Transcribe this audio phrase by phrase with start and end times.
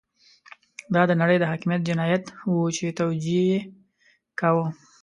[0.93, 3.59] دا د نړۍ د حاکميت جنايت وو چې توجیه يې
[4.39, 4.65] کاوه.